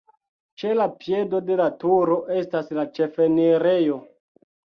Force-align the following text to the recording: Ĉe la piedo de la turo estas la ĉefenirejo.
Ĉe 0.61 0.69
la 0.77 0.87
piedo 1.03 1.41
de 1.49 1.57
la 1.59 1.67
turo 1.83 2.17
estas 2.41 2.73
la 2.79 2.87
ĉefenirejo. 2.97 4.01